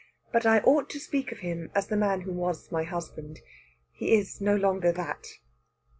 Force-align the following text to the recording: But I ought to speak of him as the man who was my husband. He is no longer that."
But 0.31 0.47
I 0.47 0.61
ought 0.61 0.89
to 0.89 0.99
speak 0.99 1.31
of 1.31 1.41
him 1.41 1.69
as 1.75 1.85
the 1.85 1.95
man 1.95 2.21
who 2.21 2.33
was 2.33 2.71
my 2.71 2.81
husband. 2.81 3.39
He 3.91 4.15
is 4.15 4.41
no 4.41 4.55
longer 4.55 4.91
that." 4.91 5.27